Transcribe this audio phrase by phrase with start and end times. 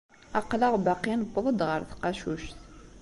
[0.39, 2.57] Aql-aɣ baqi newweḍ-d ɣer tqacuct.